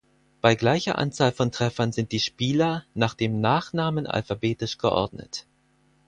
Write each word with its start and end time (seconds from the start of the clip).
Bei 0.41 0.55
gleicher 0.55 0.97
Anzahl 0.97 1.31
von 1.31 1.51
Treffern 1.51 1.91
sind 1.91 2.11
die 2.11 2.19
Spieler 2.19 2.85
nach 2.95 3.13
dem 3.13 3.39
Nachnamen 3.39 4.07
alphabetisch 4.07 4.79
geordnet. 4.79 5.45